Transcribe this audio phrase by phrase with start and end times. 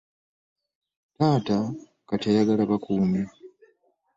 [1.15, 1.57] Taata
[2.07, 3.21] kati ayagala bakuumi.